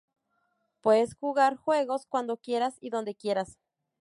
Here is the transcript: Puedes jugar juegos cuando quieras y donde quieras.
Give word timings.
Puedes 0.81 1.13
jugar 1.13 1.57
juegos 1.57 2.07
cuando 2.07 2.37
quieras 2.37 2.75
y 2.79 2.89
donde 2.89 3.13
quieras. 3.13 3.59